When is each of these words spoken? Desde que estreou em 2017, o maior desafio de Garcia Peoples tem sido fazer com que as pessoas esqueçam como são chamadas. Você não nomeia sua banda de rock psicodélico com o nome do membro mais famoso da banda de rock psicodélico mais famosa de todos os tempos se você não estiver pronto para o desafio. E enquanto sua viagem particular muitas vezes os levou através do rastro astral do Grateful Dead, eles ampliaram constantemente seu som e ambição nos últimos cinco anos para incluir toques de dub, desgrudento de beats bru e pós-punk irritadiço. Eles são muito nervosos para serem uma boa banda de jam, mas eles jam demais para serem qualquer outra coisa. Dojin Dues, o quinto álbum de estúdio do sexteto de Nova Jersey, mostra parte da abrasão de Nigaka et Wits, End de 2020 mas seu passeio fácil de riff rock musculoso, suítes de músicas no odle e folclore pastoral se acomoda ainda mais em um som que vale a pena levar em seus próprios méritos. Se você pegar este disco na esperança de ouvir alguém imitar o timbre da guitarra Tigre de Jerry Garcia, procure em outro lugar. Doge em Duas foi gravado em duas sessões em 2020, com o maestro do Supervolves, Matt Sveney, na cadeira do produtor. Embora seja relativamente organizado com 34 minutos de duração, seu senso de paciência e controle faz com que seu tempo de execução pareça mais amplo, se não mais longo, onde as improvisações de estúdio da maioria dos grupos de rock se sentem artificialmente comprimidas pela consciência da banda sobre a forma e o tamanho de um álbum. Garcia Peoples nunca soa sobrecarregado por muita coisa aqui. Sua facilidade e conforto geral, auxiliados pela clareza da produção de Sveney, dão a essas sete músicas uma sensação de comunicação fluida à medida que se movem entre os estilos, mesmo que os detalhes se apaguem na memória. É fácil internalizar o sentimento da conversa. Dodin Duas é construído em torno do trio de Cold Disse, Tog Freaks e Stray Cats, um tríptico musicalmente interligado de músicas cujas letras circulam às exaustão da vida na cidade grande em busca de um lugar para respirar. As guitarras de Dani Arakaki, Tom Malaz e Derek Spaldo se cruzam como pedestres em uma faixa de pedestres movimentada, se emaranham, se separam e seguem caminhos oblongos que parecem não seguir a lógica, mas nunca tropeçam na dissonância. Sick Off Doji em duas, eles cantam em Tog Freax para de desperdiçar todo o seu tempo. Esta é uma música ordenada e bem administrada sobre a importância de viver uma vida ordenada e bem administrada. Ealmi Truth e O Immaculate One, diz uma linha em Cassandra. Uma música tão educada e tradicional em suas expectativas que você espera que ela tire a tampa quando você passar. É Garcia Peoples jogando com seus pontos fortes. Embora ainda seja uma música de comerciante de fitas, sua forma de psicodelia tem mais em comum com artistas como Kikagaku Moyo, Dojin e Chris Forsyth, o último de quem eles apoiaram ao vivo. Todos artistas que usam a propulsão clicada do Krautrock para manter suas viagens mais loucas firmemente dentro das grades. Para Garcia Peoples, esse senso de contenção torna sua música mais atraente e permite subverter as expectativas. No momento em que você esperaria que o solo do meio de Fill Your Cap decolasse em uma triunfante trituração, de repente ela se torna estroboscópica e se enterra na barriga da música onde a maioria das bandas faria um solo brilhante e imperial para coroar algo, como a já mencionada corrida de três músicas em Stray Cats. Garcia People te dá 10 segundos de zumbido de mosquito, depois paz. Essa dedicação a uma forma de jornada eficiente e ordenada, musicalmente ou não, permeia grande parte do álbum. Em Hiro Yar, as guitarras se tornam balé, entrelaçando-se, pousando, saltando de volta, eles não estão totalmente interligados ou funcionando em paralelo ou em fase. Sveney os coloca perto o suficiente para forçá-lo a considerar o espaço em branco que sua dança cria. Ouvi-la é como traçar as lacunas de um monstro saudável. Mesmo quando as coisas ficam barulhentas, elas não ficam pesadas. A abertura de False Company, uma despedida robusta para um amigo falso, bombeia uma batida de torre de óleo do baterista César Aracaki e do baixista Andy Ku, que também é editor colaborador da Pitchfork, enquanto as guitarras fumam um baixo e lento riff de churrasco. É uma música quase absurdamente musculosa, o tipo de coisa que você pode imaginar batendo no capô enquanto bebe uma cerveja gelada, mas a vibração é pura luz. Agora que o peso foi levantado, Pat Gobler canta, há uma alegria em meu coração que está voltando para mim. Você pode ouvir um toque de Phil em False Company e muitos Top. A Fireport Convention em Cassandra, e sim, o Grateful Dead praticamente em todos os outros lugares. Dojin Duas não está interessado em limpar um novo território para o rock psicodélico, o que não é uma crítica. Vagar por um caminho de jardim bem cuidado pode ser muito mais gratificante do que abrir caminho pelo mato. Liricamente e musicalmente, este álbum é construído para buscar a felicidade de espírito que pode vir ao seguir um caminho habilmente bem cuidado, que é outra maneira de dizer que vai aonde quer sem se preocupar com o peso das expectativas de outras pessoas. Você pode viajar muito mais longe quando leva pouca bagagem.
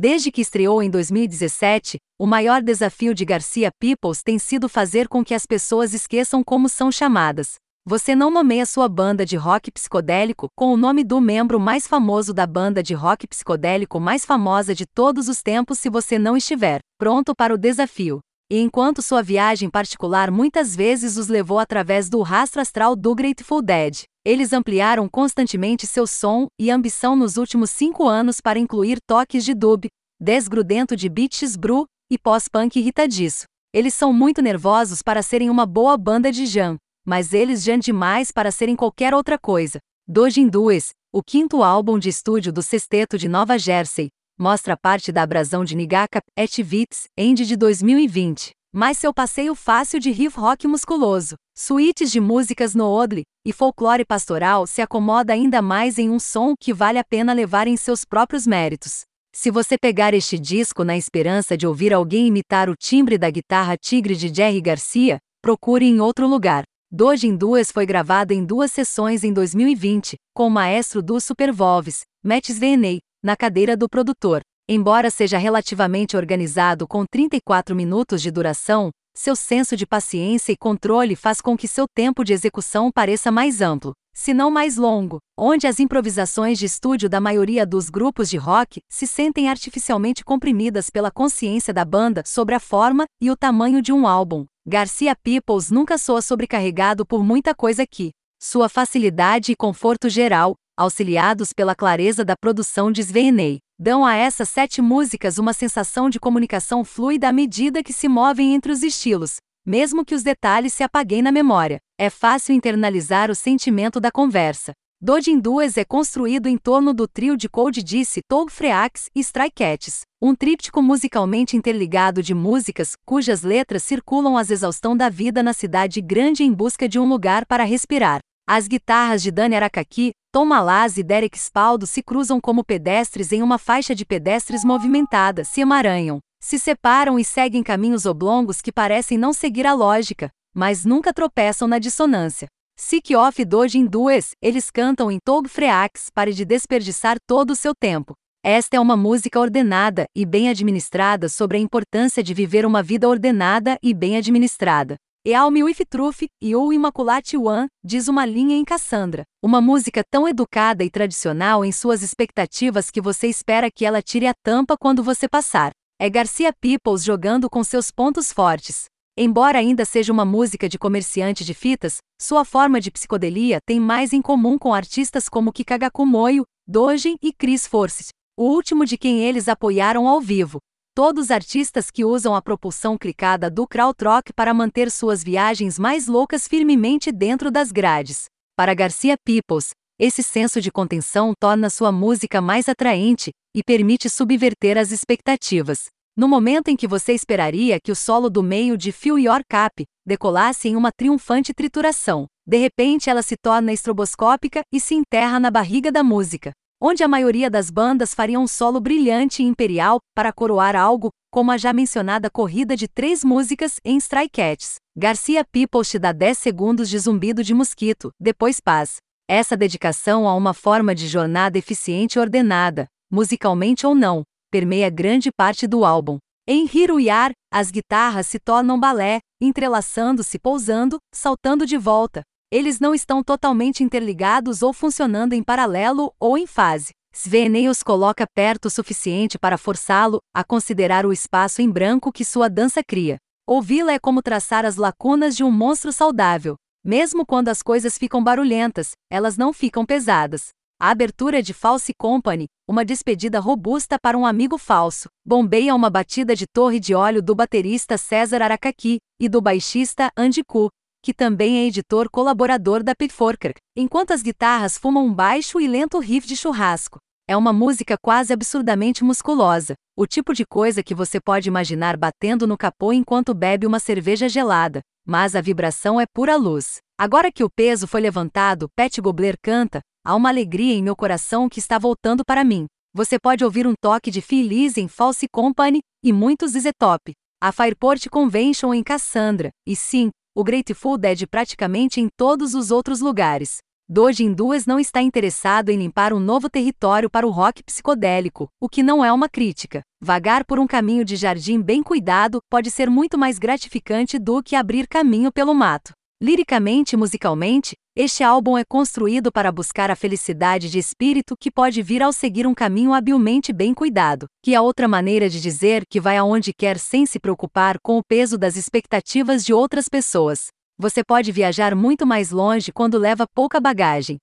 Desde 0.00 0.30
que 0.30 0.40
estreou 0.40 0.80
em 0.80 0.88
2017, 0.88 1.98
o 2.16 2.24
maior 2.24 2.62
desafio 2.62 3.12
de 3.12 3.24
Garcia 3.24 3.68
Peoples 3.80 4.22
tem 4.22 4.38
sido 4.38 4.68
fazer 4.68 5.08
com 5.08 5.24
que 5.24 5.34
as 5.34 5.44
pessoas 5.44 5.92
esqueçam 5.92 6.44
como 6.44 6.68
são 6.68 6.92
chamadas. 6.92 7.56
Você 7.84 8.14
não 8.14 8.30
nomeia 8.30 8.64
sua 8.64 8.88
banda 8.88 9.26
de 9.26 9.36
rock 9.36 9.72
psicodélico 9.72 10.46
com 10.54 10.72
o 10.72 10.76
nome 10.76 11.02
do 11.02 11.20
membro 11.20 11.58
mais 11.58 11.88
famoso 11.88 12.32
da 12.32 12.46
banda 12.46 12.80
de 12.80 12.94
rock 12.94 13.26
psicodélico 13.26 13.98
mais 13.98 14.24
famosa 14.24 14.72
de 14.72 14.86
todos 14.86 15.28
os 15.28 15.42
tempos 15.42 15.80
se 15.80 15.90
você 15.90 16.16
não 16.16 16.36
estiver 16.36 16.78
pronto 16.96 17.34
para 17.34 17.52
o 17.52 17.58
desafio. 17.58 18.20
E 18.50 18.60
enquanto 18.60 19.02
sua 19.02 19.22
viagem 19.22 19.68
particular 19.68 20.30
muitas 20.30 20.74
vezes 20.74 21.18
os 21.18 21.28
levou 21.28 21.58
através 21.58 22.08
do 22.08 22.22
rastro 22.22 22.62
astral 22.62 22.96
do 22.96 23.14
Grateful 23.14 23.60
Dead, 23.60 24.04
eles 24.24 24.54
ampliaram 24.54 25.06
constantemente 25.06 25.86
seu 25.86 26.06
som 26.06 26.46
e 26.58 26.70
ambição 26.70 27.14
nos 27.14 27.36
últimos 27.36 27.68
cinco 27.68 28.08
anos 28.08 28.40
para 28.40 28.58
incluir 28.58 29.00
toques 29.06 29.44
de 29.44 29.52
dub, 29.52 29.86
desgrudento 30.18 30.96
de 30.96 31.10
beats 31.10 31.56
bru 31.56 31.84
e 32.10 32.16
pós-punk 32.16 32.78
irritadiço. 32.78 33.44
Eles 33.70 33.92
são 33.92 34.14
muito 34.14 34.40
nervosos 34.40 35.02
para 35.02 35.22
serem 35.22 35.50
uma 35.50 35.66
boa 35.66 35.98
banda 35.98 36.32
de 36.32 36.46
jam, 36.46 36.78
mas 37.06 37.34
eles 37.34 37.62
jam 37.62 37.76
demais 37.76 38.32
para 38.32 38.50
serem 38.50 38.74
qualquer 38.74 39.12
outra 39.12 39.38
coisa. 39.38 39.78
Dojin 40.06 40.48
Dues, 40.48 40.92
o 41.12 41.22
quinto 41.22 41.62
álbum 41.62 41.98
de 41.98 42.08
estúdio 42.08 42.50
do 42.50 42.62
sexteto 42.62 43.18
de 43.18 43.28
Nova 43.28 43.58
Jersey, 43.58 44.08
mostra 44.38 44.76
parte 44.76 45.10
da 45.10 45.22
abrasão 45.22 45.64
de 45.64 45.74
Nigaka 45.74 46.20
et 46.36 46.58
Wits, 46.62 47.04
End 47.16 47.44
de 47.44 47.56
2020 47.56 48.52
mas 48.72 48.98
seu 48.98 49.14
passeio 49.14 49.54
fácil 49.54 49.98
de 49.98 50.10
riff 50.10 50.38
rock 50.38 50.66
musculoso, 50.66 51.36
suítes 51.56 52.10
de 52.10 52.20
músicas 52.20 52.74
no 52.74 52.84
odle 52.84 53.22
e 53.44 53.52
folclore 53.52 54.04
pastoral 54.04 54.66
se 54.66 54.82
acomoda 54.82 55.32
ainda 55.32 55.62
mais 55.62 55.98
em 55.98 56.10
um 56.10 56.18
som 56.18 56.54
que 56.58 56.72
vale 56.72 56.98
a 56.98 57.04
pena 57.04 57.32
levar 57.32 57.66
em 57.66 57.76
seus 57.76 58.04
próprios 58.04 58.46
méritos. 58.46 59.00
Se 59.34 59.50
você 59.50 59.76
pegar 59.78 60.14
este 60.14 60.38
disco 60.38 60.84
na 60.84 60.96
esperança 60.96 61.56
de 61.56 61.66
ouvir 61.66 61.92
alguém 61.94 62.26
imitar 62.26 62.68
o 62.68 62.76
timbre 62.76 63.16
da 63.16 63.30
guitarra 63.30 63.76
Tigre 63.76 64.16
de 64.16 64.32
Jerry 64.34 64.60
Garcia, 64.60 65.18
procure 65.42 65.86
em 65.86 66.00
outro 66.00 66.26
lugar. 66.26 66.64
Doge 66.90 67.26
em 67.26 67.36
Duas 67.36 67.70
foi 67.70 67.84
gravado 67.84 68.32
em 68.32 68.44
duas 68.44 68.72
sessões 68.72 69.22
em 69.22 69.32
2020, 69.32 70.16
com 70.34 70.46
o 70.46 70.50
maestro 70.50 71.02
do 71.02 71.20
Supervolves, 71.20 72.02
Matt 72.24 72.48
Sveney, 72.48 72.98
na 73.22 73.36
cadeira 73.36 73.76
do 73.76 73.88
produtor. 73.88 74.40
Embora 74.68 75.10
seja 75.10 75.38
relativamente 75.38 76.16
organizado 76.16 76.86
com 76.86 77.04
34 77.04 77.74
minutos 77.74 78.20
de 78.20 78.30
duração, 78.30 78.90
seu 79.16 79.34
senso 79.34 79.76
de 79.76 79.86
paciência 79.86 80.52
e 80.52 80.56
controle 80.56 81.16
faz 81.16 81.40
com 81.40 81.56
que 81.56 81.66
seu 81.66 81.86
tempo 81.92 82.22
de 82.22 82.32
execução 82.32 82.90
pareça 82.92 83.32
mais 83.32 83.60
amplo, 83.60 83.92
se 84.14 84.34
não 84.34 84.50
mais 84.50 84.76
longo, 84.76 85.18
onde 85.38 85.66
as 85.66 85.80
improvisações 85.80 86.58
de 86.58 86.66
estúdio 86.66 87.08
da 87.08 87.20
maioria 87.20 87.64
dos 87.64 87.88
grupos 87.88 88.28
de 88.28 88.36
rock 88.36 88.80
se 88.88 89.06
sentem 89.06 89.48
artificialmente 89.48 90.24
comprimidas 90.24 90.90
pela 90.90 91.10
consciência 91.10 91.72
da 91.72 91.84
banda 91.84 92.22
sobre 92.26 92.54
a 92.54 92.60
forma 92.60 93.06
e 93.20 93.30
o 93.30 93.36
tamanho 93.36 93.80
de 93.80 93.92
um 93.92 94.06
álbum. 94.06 94.44
Garcia 94.66 95.16
Peoples 95.16 95.70
nunca 95.70 95.96
soa 95.96 96.20
sobrecarregado 96.20 97.06
por 97.06 97.24
muita 97.24 97.54
coisa 97.54 97.82
aqui. 97.82 98.10
Sua 98.40 98.68
facilidade 98.68 99.50
e 99.50 99.56
conforto 99.56 100.08
geral, 100.08 100.54
auxiliados 100.76 101.52
pela 101.52 101.74
clareza 101.74 102.24
da 102.24 102.36
produção 102.36 102.92
de 102.92 103.02
Sveney, 103.02 103.58
dão 103.76 104.06
a 104.06 104.14
essas 104.14 104.48
sete 104.48 104.80
músicas 104.80 105.38
uma 105.38 105.52
sensação 105.52 106.08
de 106.08 106.20
comunicação 106.20 106.84
fluida 106.84 107.28
à 107.28 107.32
medida 107.32 107.82
que 107.82 107.92
se 107.92 108.06
movem 108.08 108.54
entre 108.54 108.70
os 108.70 108.84
estilos, 108.84 109.38
mesmo 109.66 110.04
que 110.04 110.14
os 110.14 110.22
detalhes 110.22 110.72
se 110.72 110.84
apaguem 110.84 111.20
na 111.20 111.32
memória. 111.32 111.80
É 111.98 112.08
fácil 112.08 112.54
internalizar 112.54 113.28
o 113.28 113.34
sentimento 113.34 113.98
da 113.98 114.12
conversa. 114.12 114.72
Dodin 115.00 115.40
Duas 115.40 115.76
é 115.76 115.84
construído 115.84 116.46
em 116.46 116.56
torno 116.56 116.94
do 116.94 117.08
trio 117.08 117.36
de 117.36 117.48
Cold 117.48 117.82
Disse, 117.82 118.20
Tog 118.28 118.52
Freaks 118.52 119.08
e 119.16 119.20
Stray 119.20 119.50
Cats, 119.50 120.02
um 120.22 120.34
tríptico 120.34 120.80
musicalmente 120.80 121.56
interligado 121.56 122.22
de 122.22 122.34
músicas 122.34 122.92
cujas 123.04 123.42
letras 123.42 123.82
circulam 123.82 124.36
às 124.36 124.50
exaustão 124.50 124.96
da 124.96 125.08
vida 125.08 125.42
na 125.42 125.52
cidade 125.52 126.00
grande 126.00 126.44
em 126.44 126.52
busca 126.52 126.88
de 126.88 127.00
um 127.00 127.08
lugar 127.08 127.44
para 127.44 127.64
respirar. 127.64 128.20
As 128.50 128.66
guitarras 128.66 129.22
de 129.22 129.30
Dani 129.30 129.56
Arakaki, 129.56 130.12
Tom 130.32 130.46
Malaz 130.46 130.96
e 130.96 131.02
Derek 131.02 131.38
Spaldo 131.38 131.86
se 131.86 132.02
cruzam 132.02 132.40
como 132.40 132.64
pedestres 132.64 133.30
em 133.30 133.42
uma 133.42 133.58
faixa 133.58 133.94
de 133.94 134.06
pedestres 134.06 134.64
movimentada, 134.64 135.44
se 135.44 135.60
emaranham, 135.60 136.18
se 136.40 136.58
separam 136.58 137.18
e 137.18 137.24
seguem 137.26 137.62
caminhos 137.62 138.06
oblongos 138.06 138.62
que 138.62 138.72
parecem 138.72 139.18
não 139.18 139.34
seguir 139.34 139.66
a 139.66 139.74
lógica, 139.74 140.30
mas 140.54 140.86
nunca 140.86 141.12
tropeçam 141.12 141.68
na 141.68 141.78
dissonância. 141.78 142.48
Sick 142.74 143.14
Off 143.14 143.44
Doji 143.44 143.80
em 143.80 143.84
duas, 143.84 144.30
eles 144.40 144.70
cantam 144.70 145.10
em 145.10 145.18
Tog 145.22 145.46
Freax 145.46 146.08
para 146.08 146.32
de 146.32 146.46
desperdiçar 146.46 147.18
todo 147.26 147.50
o 147.50 147.56
seu 147.56 147.74
tempo. 147.78 148.14
Esta 148.42 148.78
é 148.78 148.80
uma 148.80 148.96
música 148.96 149.38
ordenada 149.38 150.06
e 150.16 150.24
bem 150.24 150.48
administrada 150.48 151.28
sobre 151.28 151.58
a 151.58 151.60
importância 151.60 152.22
de 152.22 152.32
viver 152.32 152.64
uma 152.64 152.82
vida 152.82 153.06
ordenada 153.06 153.76
e 153.82 153.92
bem 153.92 154.16
administrada. 154.16 154.96
Ealmi 155.30 155.62
Truth 155.74 156.22
e 156.40 156.56
O 156.56 156.72
Immaculate 156.72 157.36
One, 157.36 157.68
diz 157.84 158.08
uma 158.08 158.24
linha 158.24 158.56
em 158.56 158.64
Cassandra. 158.64 159.24
Uma 159.44 159.60
música 159.60 160.02
tão 160.10 160.26
educada 160.26 160.82
e 160.82 160.88
tradicional 160.88 161.62
em 161.62 161.70
suas 161.70 162.02
expectativas 162.02 162.90
que 162.90 162.98
você 162.98 163.26
espera 163.26 163.70
que 163.70 163.84
ela 163.84 164.00
tire 164.00 164.26
a 164.26 164.32
tampa 164.42 164.74
quando 164.80 165.02
você 165.02 165.28
passar. 165.28 165.72
É 166.00 166.08
Garcia 166.08 166.50
Peoples 166.58 167.04
jogando 167.04 167.50
com 167.50 167.62
seus 167.62 167.90
pontos 167.90 168.32
fortes. 168.32 168.86
Embora 169.18 169.58
ainda 169.58 169.84
seja 169.84 170.14
uma 170.14 170.24
música 170.24 170.66
de 170.66 170.78
comerciante 170.78 171.44
de 171.44 171.52
fitas, 171.52 171.98
sua 172.18 172.42
forma 172.42 172.80
de 172.80 172.90
psicodelia 172.90 173.58
tem 173.66 173.78
mais 173.78 174.14
em 174.14 174.22
comum 174.22 174.56
com 174.56 174.72
artistas 174.72 175.28
como 175.28 175.52
Kikagaku 175.52 176.06
Moyo, 176.06 176.44
Dojin 176.66 177.18
e 177.20 177.34
Chris 177.34 177.66
Forsyth, 177.66 178.14
o 178.34 178.44
último 178.44 178.86
de 178.86 178.96
quem 178.96 179.22
eles 179.22 179.46
apoiaram 179.46 180.08
ao 180.08 180.22
vivo. 180.22 180.58
Todos 180.98 181.30
artistas 181.30 181.92
que 181.92 182.04
usam 182.04 182.34
a 182.34 182.42
propulsão 182.42 182.98
clicada 182.98 183.48
do 183.48 183.68
Krautrock 183.68 184.32
para 184.32 184.52
manter 184.52 184.90
suas 184.90 185.22
viagens 185.22 185.78
mais 185.78 186.08
loucas 186.08 186.48
firmemente 186.48 187.12
dentro 187.12 187.52
das 187.52 187.70
grades. 187.70 188.24
Para 188.56 188.74
Garcia 188.74 189.14
Peoples, 189.24 189.70
esse 189.96 190.24
senso 190.24 190.60
de 190.60 190.72
contenção 190.72 191.34
torna 191.38 191.70
sua 191.70 191.92
música 191.92 192.40
mais 192.40 192.68
atraente 192.68 193.30
e 193.54 193.62
permite 193.62 194.10
subverter 194.10 194.76
as 194.76 194.90
expectativas. 194.90 195.84
No 196.16 196.26
momento 196.26 196.66
em 196.66 196.74
que 196.74 196.88
você 196.88 197.12
esperaria 197.12 197.78
que 197.78 197.92
o 197.92 197.94
solo 197.94 198.28
do 198.28 198.42
meio 198.42 198.76
de 198.76 198.90
Fill 198.90 199.20
Your 199.20 199.42
Cap 199.48 199.84
decolasse 200.04 200.68
em 200.68 200.74
uma 200.74 200.90
triunfante 200.90 201.54
trituração, 201.54 202.26
de 202.44 202.56
repente 202.56 203.08
ela 203.08 203.22
se 203.22 203.36
torna 203.40 203.72
estroboscópica 203.72 204.62
e 204.74 204.80
se 204.80 204.96
enterra 204.96 205.38
na 205.38 205.48
barriga 205.48 205.92
da 205.92 206.02
música 206.02 206.50
onde 206.80 207.02
a 207.02 207.08
maioria 207.08 207.50
das 207.50 207.70
bandas 207.70 208.14
faria 208.14 208.38
um 208.38 208.46
solo 208.46 208.80
brilhante 208.80 209.42
e 209.42 209.46
imperial 209.46 209.98
para 210.14 210.32
coroar 210.32 210.76
algo, 210.76 211.10
como 211.30 211.50
a 211.50 211.58
já 211.58 211.72
mencionada 211.72 212.30
corrida 212.30 212.76
de 212.76 212.86
três 212.86 213.24
músicas 213.24 213.80
em 213.84 213.96
Stray 213.98 214.28
Cats. 214.28 214.76
Garcia 214.96 215.44
People 215.44 215.84
te 215.84 215.98
dá 215.98 216.12
10 216.12 216.38
segundos 216.38 216.88
de 216.88 216.98
zumbido 216.98 217.42
de 217.42 217.52
mosquito, 217.52 218.10
depois 218.18 218.60
paz. 218.60 218.96
Essa 219.28 219.56
dedicação 219.56 220.26
a 220.26 220.34
uma 220.34 220.54
forma 220.54 220.94
de 220.94 221.06
jornada 221.06 221.58
eficiente 221.58 222.14
e 222.14 222.20
ordenada, 222.20 222.86
musicalmente 223.10 223.86
ou 223.86 223.94
não, 223.94 224.22
permeia 224.50 224.88
grande 224.88 225.30
parte 225.30 225.66
do 225.66 225.84
álbum. 225.84 226.18
Em 226.46 226.66
Hiro 226.72 226.98
Yar, 226.98 227.32
as 227.52 227.70
guitarras 227.70 228.26
se 228.26 228.38
tornam 228.38 228.80
balé, 228.80 229.18
entrelaçando-se, 229.38 230.38
pousando, 230.38 230.96
saltando 231.14 231.66
de 231.66 231.76
volta, 231.76 232.22
eles 232.50 232.80
não 232.80 232.94
estão 232.94 233.22
totalmente 233.22 233.84
interligados 233.84 234.62
ou 234.62 234.72
funcionando 234.72 235.34
em 235.34 235.42
paralelo 235.42 236.12
ou 236.18 236.38
em 236.38 236.46
fase. 236.46 236.92
Sveney 237.12 237.68
os 237.68 237.82
coloca 237.82 238.26
perto 238.34 238.66
o 238.66 238.70
suficiente 238.70 239.38
para 239.38 239.58
forçá-lo 239.58 240.18
a 240.34 240.42
considerar 240.42 241.04
o 241.04 241.12
espaço 241.12 241.60
em 241.60 241.70
branco 241.70 242.12
que 242.12 242.24
sua 242.24 242.48
dança 242.48 242.82
cria. 242.82 243.18
Ouvi-la 243.46 243.92
é 243.92 243.98
como 243.98 244.22
traçar 244.22 244.64
as 244.64 244.76
lacunas 244.76 245.36
de 245.36 245.44
um 245.44 245.50
monstro 245.50 245.92
saudável. 245.92 246.54
Mesmo 246.84 247.26
quando 247.26 247.48
as 247.48 247.62
coisas 247.62 247.98
ficam 247.98 248.22
barulhentas, 248.22 248.92
elas 249.10 249.36
não 249.36 249.52
ficam 249.52 249.84
pesadas. 249.84 250.48
A 250.80 250.90
abertura 250.90 251.42
de 251.42 251.52
False 251.52 251.92
Company, 251.98 252.46
uma 252.68 252.84
despedida 252.84 253.40
robusta 253.40 253.98
para 254.00 254.16
um 254.16 254.24
amigo 254.24 254.56
falso, 254.56 255.08
bombeia 255.26 255.74
uma 255.74 255.90
batida 255.90 256.36
de 256.36 256.46
torre 256.46 256.78
de 256.78 256.94
óleo 256.94 257.20
do 257.20 257.34
baterista 257.34 257.98
César 257.98 258.42
Aracaki 258.42 258.98
e 259.20 259.28
do 259.28 259.40
baixista 259.40 260.10
Andy 260.16 260.44
Ku, 260.44 260.70
que 261.08 261.14
também 261.14 261.60
é 261.60 261.66
editor 261.66 262.10
colaborador 262.10 262.82
da 262.82 262.94
Pitchfork, 262.94 263.54
enquanto 263.74 264.10
as 264.10 264.20
guitarras 264.20 264.76
fumam 264.76 265.06
um 265.06 265.14
baixo 265.14 265.58
e 265.58 265.66
lento 265.66 265.98
riff 265.98 266.28
de 266.28 266.36
churrasco. 266.36 266.98
É 267.26 267.34
uma 267.34 267.50
música 267.50 267.96
quase 267.96 268.30
absurdamente 268.30 269.02
musculosa, 269.02 269.72
o 269.96 270.06
tipo 270.06 270.34
de 270.34 270.44
coisa 270.44 270.82
que 270.82 270.94
você 270.94 271.18
pode 271.18 271.48
imaginar 271.48 271.96
batendo 271.96 272.46
no 272.46 272.58
capô 272.58 272.92
enquanto 272.92 273.32
bebe 273.32 273.66
uma 273.66 273.80
cerveja 273.80 274.28
gelada, 274.28 274.82
mas 275.06 275.34
a 275.34 275.40
vibração 275.40 275.98
é 275.98 276.04
pura 276.04 276.36
luz. 276.36 276.76
Agora 277.00 277.32
que 277.32 277.42
o 277.42 277.48
peso 277.48 277.86
foi 277.86 278.02
levantado, 278.02 278.68
Pat 278.76 278.98
Gobler 278.98 279.36
canta, 279.42 279.80
há 280.04 280.14
uma 280.14 280.28
alegria 280.28 280.74
em 280.74 280.82
meu 280.82 280.94
coração 280.94 281.48
que 281.48 281.58
está 281.58 281.78
voltando 281.78 282.22
para 282.22 282.44
mim. 282.44 282.66
Você 282.92 283.18
pode 283.18 283.42
ouvir 283.42 283.66
um 283.66 283.72
toque 283.80 284.10
de 284.10 284.20
Phil 284.20 284.46
em 284.76 284.88
False 284.88 285.26
Company 285.32 285.80
e 286.04 286.12
muitos 286.12 286.52
Top. 286.78 287.14
A 287.40 287.50
Fireport 287.50 288.08
Convention 288.10 288.74
em 288.74 288.82
Cassandra, 288.82 289.48
e 289.66 289.76
sim, 289.76 290.10
o 290.38 290.44
Grateful 290.44 290.96
Dead 290.96 291.26
praticamente 291.26 292.00
em 292.00 292.08
todos 292.16 292.54
os 292.54 292.70
outros 292.70 293.00
lugares. 293.00 293.58
Dojin 293.88 294.32
Duas 294.32 294.66
não 294.66 294.78
está 294.78 295.02
interessado 295.02 295.68
em 295.68 295.76
limpar 295.76 296.12
um 296.12 296.20
novo 296.20 296.48
território 296.48 297.10
para 297.10 297.26
o 297.26 297.30
rock 297.30 297.60
psicodélico, 297.64 298.48
o 298.60 298.68
que 298.68 298.80
não 298.80 299.04
é 299.04 299.12
uma 299.12 299.28
crítica. 299.28 299.82
Vagar 300.00 300.44
por 300.44 300.60
um 300.60 300.66
caminho 300.68 301.04
de 301.04 301.16
jardim 301.16 301.60
bem 301.60 301.82
cuidado 301.82 302.40
pode 302.48 302.70
ser 302.70 302.88
muito 302.88 303.18
mais 303.18 303.36
gratificante 303.36 304.16
do 304.16 304.40
que 304.40 304.54
abrir 304.54 304.86
caminho 304.86 305.32
pelo 305.32 305.52
mato. 305.52 305.97
Liricamente 306.20 306.94
e 306.94 306.96
musicalmente, 306.96 307.76
este 307.94 308.24
álbum 308.24 308.58
é 308.58 308.64
construído 308.64 309.30
para 309.30 309.52
buscar 309.52 309.88
a 309.88 309.94
felicidade 309.94 310.68
de 310.68 310.76
espírito 310.76 311.36
que 311.38 311.48
pode 311.48 311.80
vir 311.80 312.02
ao 312.02 312.12
seguir 312.12 312.44
um 312.44 312.54
caminho 312.54 312.92
habilmente 312.92 313.52
bem 313.52 313.72
cuidado, 313.72 314.26
que 314.42 314.52
é 314.52 314.60
outra 314.60 314.88
maneira 314.88 315.28
de 315.28 315.40
dizer 315.40 315.84
que 315.88 316.00
vai 316.00 316.16
aonde 316.16 316.52
quer 316.52 316.76
sem 316.76 317.06
se 317.06 317.20
preocupar 317.20 317.78
com 317.80 317.98
o 317.98 318.02
peso 318.02 318.36
das 318.36 318.56
expectativas 318.56 319.44
de 319.44 319.52
outras 319.52 319.88
pessoas. 319.88 320.48
Você 320.76 321.04
pode 321.04 321.30
viajar 321.30 321.76
muito 321.76 322.04
mais 322.04 322.32
longe 322.32 322.72
quando 322.72 322.98
leva 322.98 323.24
pouca 323.32 323.60
bagagem. 323.60 324.18